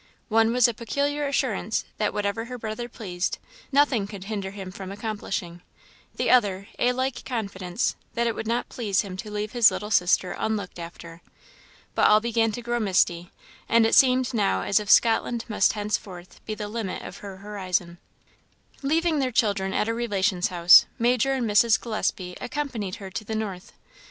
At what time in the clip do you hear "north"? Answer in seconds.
23.35-23.73